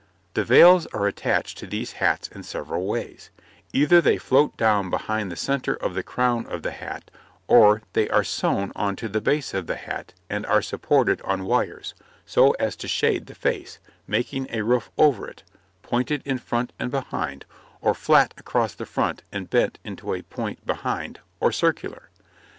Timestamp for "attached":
1.05-1.59